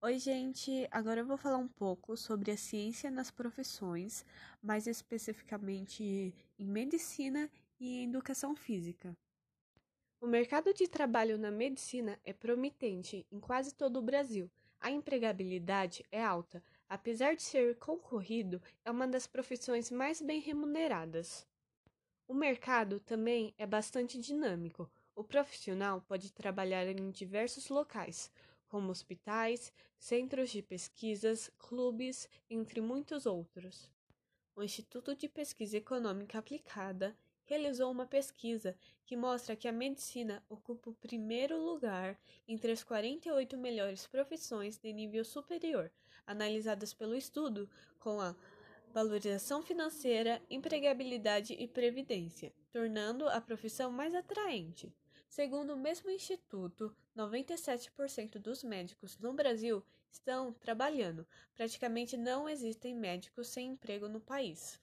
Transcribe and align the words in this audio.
Oi, 0.00 0.16
gente! 0.20 0.86
Agora 0.92 1.22
eu 1.22 1.26
vou 1.26 1.36
falar 1.36 1.56
um 1.56 1.66
pouco 1.66 2.16
sobre 2.16 2.52
a 2.52 2.56
ciência 2.56 3.10
nas 3.10 3.32
profissões, 3.32 4.24
mais 4.62 4.86
especificamente 4.86 6.32
em 6.56 6.66
medicina 6.68 7.50
e 7.80 7.96
em 7.96 8.04
educação 8.04 8.54
física. 8.54 9.12
O 10.20 10.28
mercado 10.28 10.72
de 10.72 10.86
trabalho 10.86 11.36
na 11.36 11.50
medicina 11.50 12.16
é 12.24 12.32
promitente 12.32 13.26
em 13.28 13.40
quase 13.40 13.74
todo 13.74 13.98
o 13.98 14.02
Brasil. 14.02 14.48
A 14.78 14.88
empregabilidade 14.88 16.04
é 16.12 16.22
alta, 16.24 16.62
apesar 16.88 17.34
de 17.34 17.42
ser 17.42 17.76
concorrido, 17.78 18.62
é 18.84 18.92
uma 18.92 19.08
das 19.08 19.26
profissões 19.26 19.90
mais 19.90 20.22
bem 20.22 20.40
remuneradas. 20.40 21.44
O 22.28 22.34
mercado 22.34 23.00
também 23.00 23.52
é 23.58 23.66
bastante 23.66 24.16
dinâmico. 24.20 24.88
O 25.16 25.24
profissional 25.24 26.00
pode 26.02 26.32
trabalhar 26.32 26.86
em 26.86 27.10
diversos 27.10 27.68
locais, 27.68 28.30
como 28.68 28.90
hospitais, 28.90 29.72
centros 29.98 30.50
de 30.50 30.62
pesquisas, 30.62 31.50
clubes, 31.58 32.28
entre 32.48 32.80
muitos 32.80 33.26
outros. 33.26 33.90
O 34.54 34.62
Instituto 34.62 35.14
de 35.14 35.28
Pesquisa 35.28 35.76
Econômica 35.76 36.38
Aplicada 36.38 37.16
realizou 37.44 37.90
uma 37.90 38.06
pesquisa 38.06 38.76
que 39.06 39.16
mostra 39.16 39.56
que 39.56 39.66
a 39.66 39.72
medicina 39.72 40.44
ocupa 40.48 40.90
o 40.90 40.94
primeiro 40.94 41.58
lugar 41.58 42.18
entre 42.46 42.70
as 42.70 42.84
48 42.84 43.56
melhores 43.56 44.06
profissões 44.06 44.76
de 44.76 44.92
nível 44.92 45.24
superior, 45.24 45.90
analisadas 46.26 46.92
pelo 46.92 47.16
estudo 47.16 47.70
com 47.98 48.20
a 48.20 48.36
valorização 48.92 49.62
financeira, 49.62 50.42
empregabilidade 50.50 51.54
e 51.54 51.66
previdência, 51.66 52.52
tornando 52.70 53.28
a 53.28 53.40
profissão 53.40 53.90
mais 53.90 54.14
atraente. 54.14 54.92
Segundo 55.28 55.74
o 55.74 55.76
mesmo 55.76 56.10
instituto, 56.10 56.94
97% 57.16 58.38
dos 58.38 58.64
médicos 58.64 59.18
no 59.18 59.32
Brasil 59.34 59.84
estão 60.10 60.52
trabalhando. 60.52 61.26
Praticamente 61.54 62.16
não 62.16 62.48
existem 62.48 62.94
médicos 62.94 63.48
sem 63.48 63.72
emprego 63.72 64.08
no 64.08 64.20
país. 64.20 64.80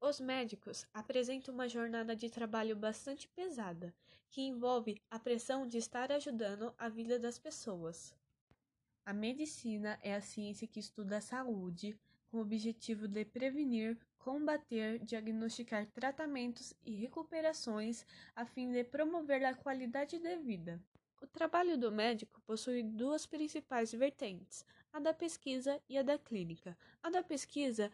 Os 0.00 0.18
médicos 0.18 0.86
apresentam 0.92 1.54
uma 1.54 1.68
jornada 1.68 2.16
de 2.16 2.28
trabalho 2.28 2.74
bastante 2.74 3.28
pesada, 3.28 3.94
que 4.28 4.42
envolve 4.42 5.00
a 5.10 5.18
pressão 5.18 5.66
de 5.66 5.78
estar 5.78 6.10
ajudando 6.10 6.74
a 6.76 6.88
vida 6.88 7.18
das 7.18 7.38
pessoas. 7.38 8.14
A 9.04 9.12
medicina 9.12 9.98
é 10.02 10.14
a 10.14 10.20
ciência 10.20 10.66
que 10.66 10.80
estuda 10.80 11.18
a 11.18 11.20
saúde, 11.20 11.98
com 12.30 12.38
o 12.38 12.40
objetivo 12.40 13.06
de 13.06 13.24
prevenir, 13.24 13.98
combater, 14.20 14.98
diagnosticar 15.00 15.86
tratamentos 15.86 16.72
e 16.84 16.94
recuperações 16.94 18.06
a 18.34 18.44
fim 18.44 18.70
de 18.70 18.84
promover 18.84 19.44
a 19.44 19.54
qualidade 19.54 20.18
de 20.18 20.36
vida. 20.36 20.80
O 21.20 21.26
trabalho 21.26 21.76
do 21.76 21.92
médico 21.92 22.40
possui 22.46 22.82
duas 22.82 23.26
principais 23.26 23.92
vertentes, 23.92 24.64
a 24.92 24.98
da 24.98 25.12
pesquisa 25.12 25.80
e 25.88 25.98
a 25.98 26.02
da 26.02 26.18
clínica. 26.18 26.76
A 27.02 27.10
da 27.10 27.22
pesquisa 27.22 27.90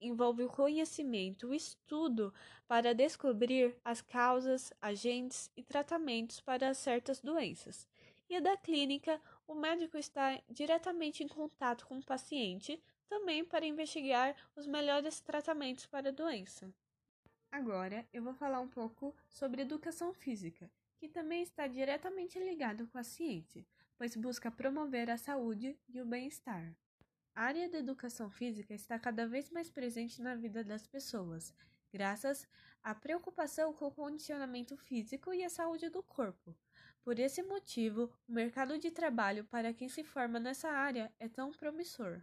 envolve 0.00 0.44
o 0.44 0.48
conhecimento, 0.48 1.48
o 1.48 1.54
estudo 1.54 2.32
para 2.66 2.94
descobrir 2.94 3.76
as 3.84 4.00
causas, 4.00 4.72
agentes 4.80 5.50
e 5.56 5.62
tratamentos 5.62 6.40
para 6.40 6.72
certas 6.74 7.20
doenças. 7.20 7.88
E 8.30 8.36
a 8.36 8.40
da 8.40 8.56
clínica, 8.56 9.20
o 9.46 9.54
médico 9.54 9.96
está 9.96 10.40
diretamente 10.48 11.24
em 11.24 11.28
contato 11.28 11.86
com 11.86 11.98
o 11.98 12.04
paciente, 12.04 12.80
também 13.08 13.44
para 13.44 13.66
investigar 13.66 14.36
os 14.54 14.66
melhores 14.66 15.20
tratamentos 15.20 15.86
para 15.86 16.10
a 16.10 16.12
doença. 16.12 16.72
Agora 17.50 18.06
eu 18.12 18.22
vou 18.22 18.34
falar 18.34 18.60
um 18.60 18.68
pouco 18.68 19.16
sobre 19.28 19.62
educação 19.62 20.12
física, 20.12 20.70
que 20.98 21.08
também 21.08 21.42
está 21.42 21.66
diretamente 21.66 22.38
ligado 22.38 22.86
com 22.88 22.98
a 22.98 23.02
ciência, 23.02 23.64
pois 23.96 24.14
busca 24.14 24.50
promover 24.50 25.08
a 25.10 25.16
saúde 25.16 25.78
e 25.88 26.00
o 26.00 26.06
bem-estar. 26.06 26.74
A 27.34 27.42
área 27.42 27.68
da 27.68 27.78
educação 27.78 28.28
física 28.28 28.74
está 28.74 28.98
cada 28.98 29.26
vez 29.26 29.48
mais 29.50 29.70
presente 29.70 30.20
na 30.20 30.34
vida 30.34 30.62
das 30.62 30.86
pessoas, 30.86 31.54
graças 31.92 32.46
à 32.82 32.94
preocupação 32.94 33.72
com 33.72 33.86
o 33.86 33.92
condicionamento 33.92 34.76
físico 34.76 35.32
e 35.32 35.42
a 35.42 35.48
saúde 35.48 35.88
do 35.88 36.02
corpo. 36.02 36.54
Por 37.02 37.18
esse 37.18 37.42
motivo, 37.42 38.12
o 38.28 38.32
mercado 38.32 38.78
de 38.78 38.90
trabalho 38.90 39.44
para 39.44 39.72
quem 39.72 39.88
se 39.88 40.04
forma 40.04 40.38
nessa 40.38 40.68
área 40.68 41.12
é 41.18 41.28
tão 41.28 41.50
promissor. 41.50 42.22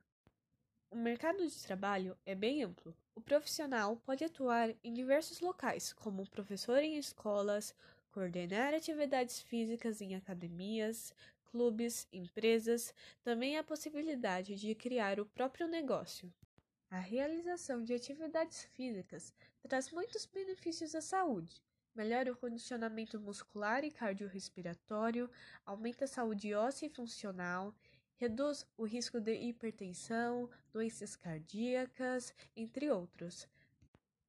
O 0.95 0.97
mercado 0.97 1.45
de 1.45 1.61
trabalho 1.61 2.17
é 2.25 2.33
bem 2.33 2.63
amplo. 2.63 2.95
O 3.13 3.19
profissional 3.19 3.97
pode 4.05 4.23
atuar 4.23 4.73
em 4.81 4.93
diversos 4.93 5.41
locais, 5.41 5.91
como 5.91 6.25
professor 6.29 6.77
em 6.77 6.95
escolas, 6.95 7.75
coordenar 8.13 8.73
atividades 8.73 9.41
físicas 9.41 9.99
em 9.99 10.15
academias, 10.15 11.13
clubes, 11.51 12.07
empresas, 12.13 12.93
também 13.25 13.57
há 13.57 13.59
a 13.59 13.63
possibilidade 13.63 14.55
de 14.55 14.73
criar 14.73 15.19
o 15.19 15.25
próprio 15.25 15.67
negócio. 15.67 16.33
A 16.89 16.97
realização 16.97 17.83
de 17.83 17.93
atividades 17.93 18.63
físicas 18.63 19.33
traz 19.67 19.91
muitos 19.91 20.25
benefícios 20.25 20.95
à 20.95 21.01
saúde. 21.01 21.61
Melhora 21.93 22.31
o 22.31 22.37
condicionamento 22.37 23.19
muscular 23.19 23.83
e 23.83 23.91
cardiorrespiratório, 23.91 25.29
aumenta 25.65 26.05
a 26.05 26.07
saúde 26.07 26.53
óssea 26.53 26.85
e 26.85 26.89
funcional, 26.89 27.75
reduz 28.15 28.65
o 28.77 28.85
risco 28.85 29.19
de 29.19 29.33
hipertensão, 29.33 30.49
doenças 30.71 31.15
cardíacas, 31.15 32.33
entre 32.55 32.89
outros. 32.89 33.47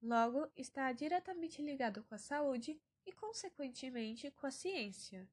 Logo, 0.02 0.48
está 0.56 0.92
diretamente 0.92 1.62
ligado 1.62 2.02
com 2.04 2.14
a 2.14 2.19
saúde 2.19 2.80
e, 3.04 3.12
consequentemente, 3.12 4.30
com 4.30 4.47
a 4.47 4.50
ciência. 4.50 5.28